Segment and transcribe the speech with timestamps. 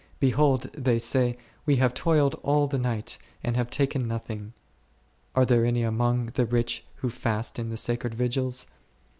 [0.19, 4.53] Behold, they say, we have toiled all the night and have taken nothing.
[5.35, 8.65] Are there any among the rich who fast in the sacred vigils